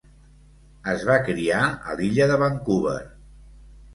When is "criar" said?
1.27-1.59